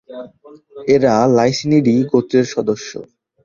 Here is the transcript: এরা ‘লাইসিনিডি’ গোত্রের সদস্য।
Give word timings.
এরা 0.87 1.13
‘লাইসিনিডি’ 1.37 1.95
গোত্রের 2.11 2.45
সদস্য। 2.53 2.91